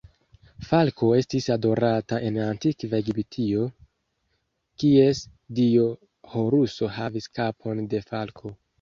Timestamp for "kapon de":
7.41-8.07